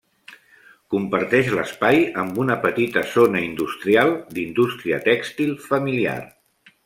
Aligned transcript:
Comparteix 0.93 1.51
l'espai 1.57 1.99
amb 2.21 2.39
una 2.45 2.55
petita 2.63 3.05
zona 3.13 3.43
industrial, 3.49 4.15
d'indústria 4.37 5.01
tèxtil 5.11 5.55
familiar. 5.69 6.19